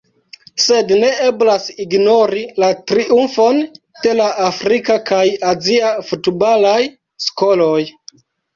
Sed 0.67 0.93
ne 1.01 1.09
eblas 1.25 1.67
ignori 1.85 2.45
la 2.63 2.69
triumfon 2.93 3.61
de 4.07 4.15
la 4.21 4.31
afrika 4.47 4.97
kaj 5.13 5.23
azia 5.53 5.95
futbalaj 6.11 6.81
skoloj. 7.31 7.81